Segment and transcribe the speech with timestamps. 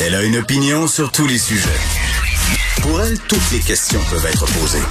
[0.00, 1.68] Elle a une opinion sur tous les sujets.
[2.82, 4.82] Pour elle, toutes les questions peuvent être posées.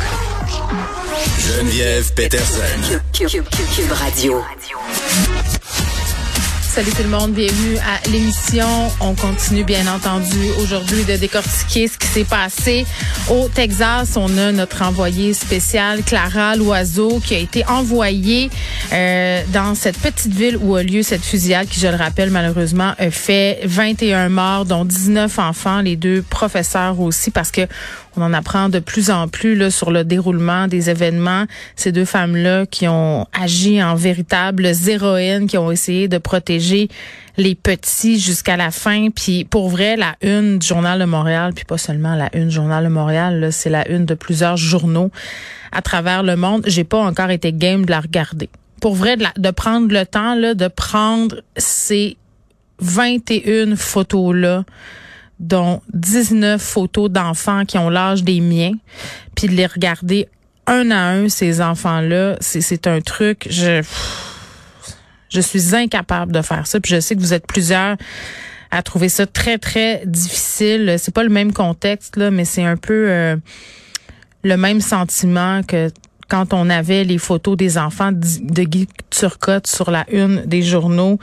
[1.39, 2.63] Geneviève Peterson.
[3.91, 4.43] Radio.
[6.69, 8.67] Salut tout le monde, bienvenue à l'émission.
[9.01, 12.85] On continue bien entendu aujourd'hui de décortiquer ce qui s'est passé
[13.27, 14.15] au Texas.
[14.15, 18.51] On a notre envoyée spéciale Clara Loiseau qui a été envoyée
[18.93, 22.93] euh, dans cette petite ville où a lieu cette fusillade qui, je le rappelle, malheureusement
[22.99, 27.61] a fait 21 morts, dont 19 enfants, les deux professeurs aussi, parce que
[28.17, 31.45] on en apprend de plus en plus là, sur le déroulement des événements.
[31.75, 36.58] Ces deux femmes-là qui ont agi en véritables héroïnes, qui ont essayé de protéger
[37.37, 39.09] les petits jusqu'à la fin.
[39.09, 42.55] Puis pour vrai, la une du Journal de Montréal, puis pas seulement la une du
[42.55, 45.11] Journal de Montréal, c'est la une de plusieurs journaux
[45.71, 46.63] à travers le monde.
[46.67, 48.49] J'ai pas encore été game de la regarder.
[48.81, 52.17] Pour vrai, de, prendre le temps là, de prendre ces
[52.79, 54.63] 21 photos-là
[55.39, 58.73] dont 19 photos d'enfants qui ont l'âge des miens,
[59.35, 60.27] puis de les regarder
[60.67, 63.81] un à un, ces enfants-là, c'est un truc, je,
[65.29, 67.97] je suis incapable de faire ça, puis je sais que vous êtes plusieurs
[68.71, 70.95] à trouver ça très, très difficile.
[70.99, 73.35] C'est pas le même contexte, là, mais c'est un peu euh,
[74.43, 75.91] le même sentiment que
[76.27, 81.17] quand on avait les photos des enfants de Guy Turcotte sur la une des journaux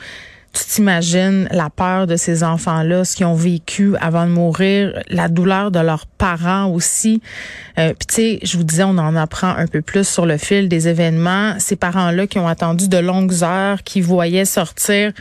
[0.57, 5.27] tu t'imagines la peur de ces enfants-là, ce qu'ils ont vécu avant de mourir, la
[5.27, 7.21] douleur de leurs parents aussi.
[7.77, 10.37] Euh, Puis tu sais, je vous disais, on en apprend un peu plus sur le
[10.37, 11.53] fil des événements.
[11.59, 15.11] Ces parents-là qui ont attendu de longues heures, qui voyaient sortir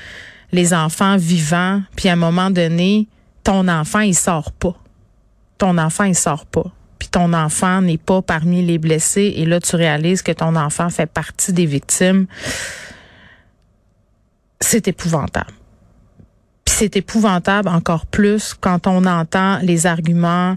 [0.52, 3.06] les enfants vivants, puis à un moment donné,
[3.44, 4.75] ton enfant, il sort pas.
[5.58, 6.64] Ton enfant, il sort pas.
[6.98, 9.34] Puis ton enfant n'est pas parmi les blessés.
[9.36, 12.26] Et là, tu réalises que ton enfant fait partie des victimes
[14.61, 15.53] c'est épouvantable.
[16.67, 20.56] C'est épouvantable encore plus quand on entend les arguments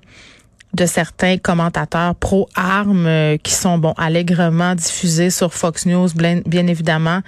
[0.73, 6.67] de certains commentateurs pro-armes euh, qui sont bon allègrement diffusés sur Fox News, bien, bien
[6.67, 7.21] évidemment.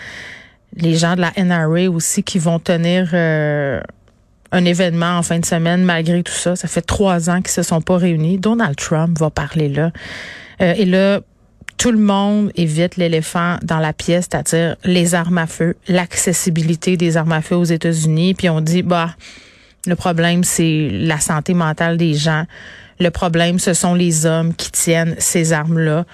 [0.75, 3.81] Les gens de la NRA aussi qui vont tenir euh,
[4.51, 6.55] un événement en fin de semaine malgré tout ça.
[6.55, 8.37] Ça fait trois ans qu'ils se sont pas réunis.
[8.37, 9.91] Donald Trump va parler là.
[10.61, 11.21] Euh, et là,
[11.77, 17.17] tout le monde évite l'éléphant dans la pièce, c'est-à-dire les armes à feu, l'accessibilité des
[17.17, 18.33] armes à feu aux États-Unis.
[18.35, 19.15] Puis on dit, bah,
[19.85, 22.45] le problème, c'est la santé mentale des gens.
[22.99, 26.05] Le problème, ce sont les hommes qui tiennent ces armes-là.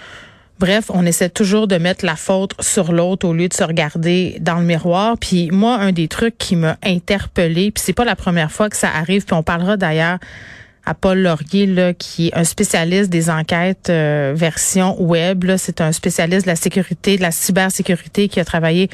[0.59, 4.37] Bref, on essaie toujours de mettre la faute sur l'autre au lieu de se regarder
[4.39, 5.15] dans le miroir.
[5.19, 8.77] Puis moi, un des trucs qui m'a interpellée, puis c'est pas la première fois que
[8.77, 10.17] ça arrive, puis on parlera d'ailleurs
[10.87, 15.43] à Paul Laurier, là, qui est un spécialiste des enquêtes euh, version web.
[15.57, 18.89] C'est un spécialiste de la sécurité, de la cybersécurité, qui a travaillé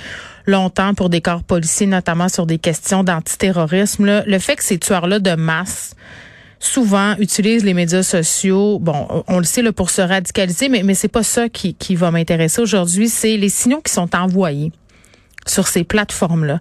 [0.47, 4.23] longtemps pour des corps policiers, notamment sur des questions d'antiterrorisme.
[4.25, 5.93] Le fait que ces tueurs-là de masse
[6.59, 8.79] souvent utilisent les médias sociaux.
[8.79, 11.93] Bon, on le sait là, pour se radicaliser, mais, mais c'est pas ça qui, qui
[11.93, 13.07] va m'intéresser aujourd'hui.
[13.07, 14.71] C'est les signaux qui sont envoyés
[15.45, 16.59] sur ces plateformes-là.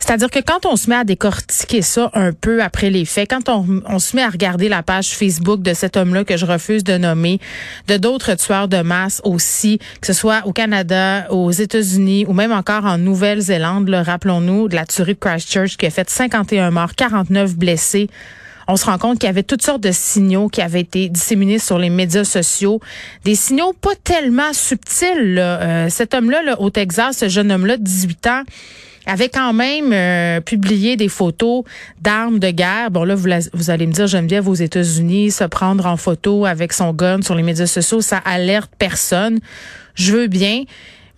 [0.00, 3.48] C'est-à-dire que quand on se met à décortiquer ça un peu après les faits, quand
[3.48, 6.96] on, se met à regarder la page Facebook de cet homme-là que je refuse de
[6.96, 7.38] nommer,
[7.86, 12.50] de d'autres tueurs de masse aussi, que ce soit au Canada, aux États-Unis ou même
[12.50, 17.56] encore en Nouvelle-Zélande, rappelons-nous de la tuerie de Christchurch qui a fait 51 morts, 49
[17.56, 18.08] blessés.
[18.66, 21.58] On se rend compte qu'il y avait toutes sortes de signaux qui avaient été disséminés
[21.58, 22.80] sur les médias sociaux,
[23.24, 25.34] des signaux pas tellement subtils.
[25.34, 25.60] là.
[25.60, 28.42] Euh, cet homme-là, là, au Texas, ce jeune homme-là de 18 ans,
[29.10, 31.64] avait quand même euh, publié des photos
[32.00, 32.90] d'armes de guerre.
[32.90, 36.92] Bon là, vous, allez me dire, Geneviève, aux États-Unis, se prendre en photo avec son
[36.92, 39.40] gun sur les médias sociaux, ça alerte personne.
[39.94, 40.64] Je veux bien,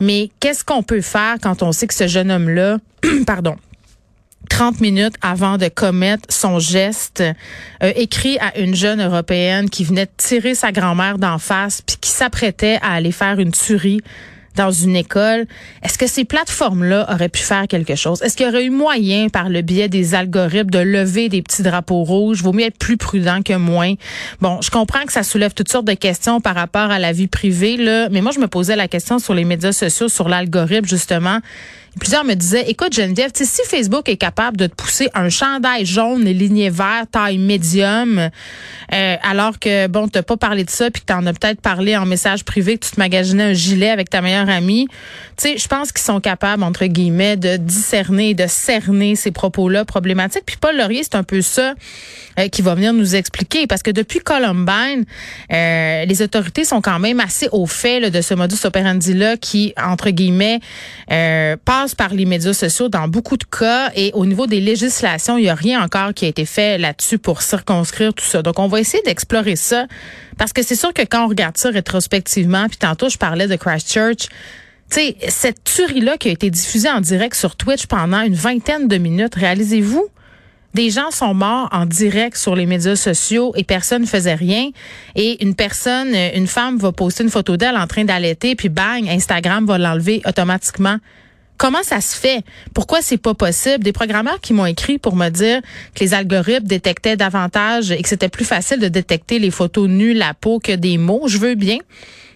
[0.00, 2.78] mais qu'est-ce qu'on peut faire quand on sait que ce jeune homme-là,
[3.26, 3.56] pardon,
[4.50, 7.22] 30 minutes avant de commettre son geste,
[7.82, 11.96] euh, écrit à une jeune européenne qui venait de tirer sa grand-mère d'en face puis
[12.00, 14.00] qui s'apprêtait à aller faire une tuerie
[14.56, 15.46] dans une école,
[15.82, 18.22] est-ce que ces plateformes-là auraient pu faire quelque chose?
[18.22, 21.62] Est-ce qu'il y aurait eu moyen, par le biais des algorithmes, de lever des petits
[21.62, 22.42] drapeaux rouges?
[22.42, 23.94] Vaut mieux être plus prudent que moins.
[24.40, 27.28] Bon, je comprends que ça soulève toutes sortes de questions par rapport à la vie
[27.28, 30.86] privée, là, mais moi, je me posais la question sur les médias sociaux, sur l'algorithme,
[30.86, 31.38] justement.
[32.00, 36.26] Plusieurs me disaient, écoute Geneviève, si Facebook est capable de te pousser un chandail jaune
[36.26, 38.30] et ligné vert, taille médium,
[38.92, 41.94] euh, alors que, bon, t'as pas parlé de ça, puis que t'en as peut-être parlé
[41.94, 44.88] en message privé, que tu te magasinais un gilet avec ta meilleure amie,
[45.36, 49.84] tu sais, je pense qu'ils sont capables, entre guillemets, de discerner, de cerner ces propos-là
[49.84, 50.44] problématiques.
[50.46, 51.74] Puis Paul Laurier, c'est un peu ça
[52.38, 55.04] euh, qui va venir nous expliquer, parce que depuis Columbine,
[55.52, 59.74] euh, les autorités sont quand même assez au fait là, de ce modus operandi-là qui,
[59.82, 60.60] entre guillemets,
[61.10, 61.56] euh,
[61.96, 65.48] par les médias sociaux dans beaucoup de cas et au niveau des législations, il n'y
[65.48, 68.42] a rien encore qui a été fait là-dessus pour circonscrire tout ça.
[68.42, 69.86] Donc, on va essayer d'explorer ça
[70.38, 73.56] parce que c'est sûr que quand on regarde ça rétrospectivement, puis tantôt je parlais de
[73.56, 74.28] Christchurch,
[74.90, 78.88] tu sais, cette tuerie-là qui a été diffusée en direct sur Twitch pendant une vingtaine
[78.88, 80.08] de minutes, réalisez-vous?
[80.74, 84.70] Des gens sont morts en direct sur les médias sociaux et personne ne faisait rien.
[85.14, 89.06] Et une personne, une femme va poster une photo d'elle en train d'allaiter, puis bang,
[89.06, 90.96] Instagram va l'enlever automatiquement.
[91.62, 92.42] Comment ça se fait?
[92.74, 93.84] Pourquoi c'est pas possible?
[93.84, 95.60] Des programmeurs qui m'ont écrit pour me dire
[95.94, 100.12] que les algorithmes détectaient davantage et que c'était plus facile de détecter les photos nues,
[100.12, 101.28] la peau que des mots.
[101.28, 101.78] Je veux bien.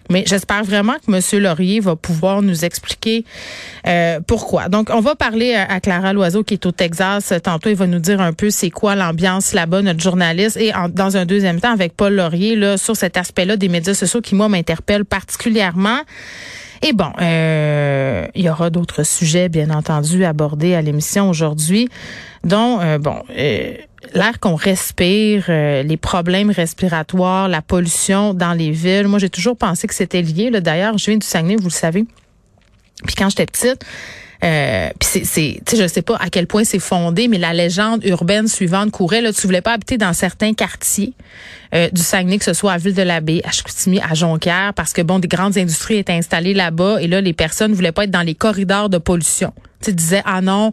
[0.09, 1.43] Mais j'espère vraiment que M.
[1.43, 3.25] Laurier va pouvoir nous expliquer
[3.85, 4.69] euh, pourquoi.
[4.69, 7.33] Donc, on va parler à Clara Loiseau qui est au Texas.
[7.43, 10.55] Tantôt, il va nous dire un peu c'est quoi l'ambiance là-bas, notre journaliste.
[10.55, 14.21] Et dans un deuxième temps, avec Paul Laurier, là, sur cet aspect-là des médias sociaux
[14.21, 15.99] qui, moi, m'interpelle particulièrement.
[16.81, 21.89] Et bon, euh, il y aura d'autres sujets, bien entendu, abordés à l'émission aujourd'hui,
[22.43, 23.73] dont, euh, bon, euh,
[24.13, 29.07] l'air qu'on respire, les problèmes respiratoires, la pollution dans les villes.
[29.07, 30.51] Moi, j'ai toujours pensé que c'était lié.
[30.51, 32.05] D'ailleurs, je viens du Saguenay, vous le savez.
[33.05, 33.83] Puis quand j'étais petite,
[34.43, 38.03] euh, puis c'est, sais, je sais pas à quel point c'est fondé, mais la légende
[38.05, 39.21] urbaine suivante courait.
[39.21, 41.13] Là, tu voulais pas habiter dans certains quartiers
[41.73, 45.19] euh, du Saguenay, que ce soit à Ville-de-la-Baie, à Chicoutimi, à Jonquière, parce que bon,
[45.19, 48.35] des grandes industries étaient installées là-bas, et là, les personnes voulaient pas être dans les
[48.35, 49.53] corridors de pollution.
[49.81, 50.71] Tu disais ah non,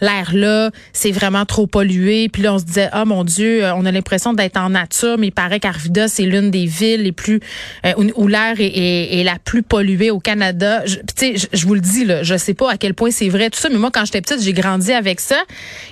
[0.00, 2.28] l'air là, c'est vraiment trop pollué.
[2.28, 5.16] Puis là, on se disait ah mon Dieu, euh, on a l'impression d'être en nature,
[5.18, 7.40] mais il paraît qu'Arvida c'est l'une des villes les plus
[7.84, 10.82] euh, où, l'air est, la plus polluée au Canada.
[10.86, 13.50] Tu sais, je, vous le dis là, je sais pas à quel point c'est vrai
[13.50, 15.42] tout ça, mais moi quand j'étais petite, j'ai grandi avec ça.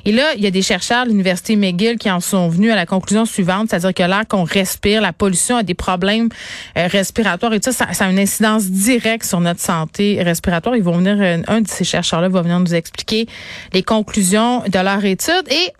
[0.04, 2.76] Et là, il y a des chercheurs de l'université McGill qui en sont venus à
[2.76, 6.28] la conclusion suivante, c'est-à-dire que l'air qu'on respire, la pollution a des problèmes
[6.76, 10.76] euh, respiratoires et tout ça, ça, a une incidence directe sur notre santé respiratoire.
[10.76, 13.26] Ils vont venir, un de ces chercheurs-là va venir nous expliquer
[13.72, 15.44] les conclusions de leur étude.
[15.50, 15.72] Et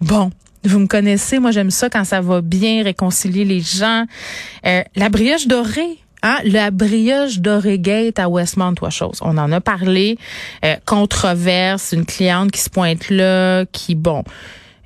[0.00, 0.30] bon,
[0.64, 4.04] vous me connaissez, moi j'aime ça quand ça va bien réconcilier les gens.
[4.66, 5.98] Euh, la brioche dorée.
[6.24, 9.18] Hein, la brioche dorée gate à Westmount, trois choses.
[9.22, 10.18] On en a parlé.
[10.64, 14.22] Euh, controverse, une cliente qui se pointe là, qui, bon,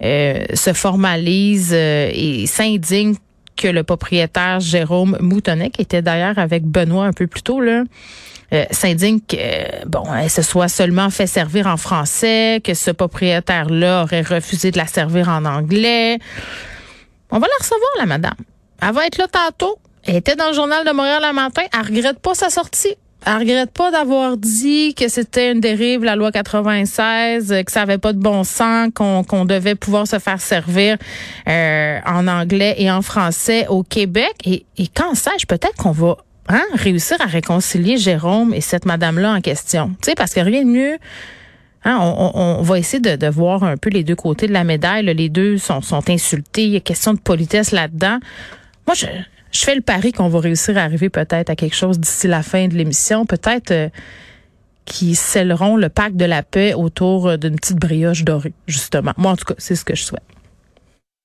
[0.02, 3.16] euh, se formalise et s'indigne
[3.54, 7.84] que le propriétaire Jérôme Moutonnet, qui était d'ailleurs avec Benoît un peu plus tôt, là,
[8.52, 12.90] euh, s'indigne que euh, bon, elle se soit seulement fait servir en français, que ce
[12.90, 16.18] propriétaire-là aurait refusé de la servir en anglais.
[17.30, 18.36] On va la recevoir, la madame.
[18.80, 19.78] Elle va être là tantôt.
[20.04, 21.62] Elle était dans le journal de Montréal le matin.
[21.72, 22.94] Elle regrette pas sa sortie.
[23.24, 27.98] Elle regrette pas d'avoir dit que c'était une dérive, la loi 96, que ça avait
[27.98, 30.96] pas de bon sens, qu'on devait pouvoir se faire servir
[31.48, 34.32] euh, en anglais et en français au Québec.
[34.44, 39.32] Et, et quand sais-je, peut-être qu'on va hein, réussir à réconcilier Jérôme et cette madame-là
[39.32, 39.88] en question.
[40.02, 40.98] Tu sais, parce que rien de mieux.
[41.84, 45.04] Hein, on, va essayer de, voir un peu les deux côtés de la médaille.
[45.04, 46.64] Les deux sont, sont insultés.
[46.64, 48.18] Il y a question de politesse là-dedans.
[48.88, 49.06] Moi, je,
[49.52, 52.66] fais le pari qu'on va réussir à arriver peut-être à quelque chose d'ici la fin
[52.66, 53.24] de l'émission.
[53.24, 53.88] Peut-être euh,
[54.84, 59.12] qui scelleront le pacte de la paix autour d'une petite brioche dorée, justement.
[59.16, 60.22] Moi, en tout cas, c'est ce que je souhaite.